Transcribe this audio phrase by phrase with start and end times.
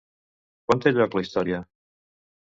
[0.69, 1.59] Quan té lloc la història?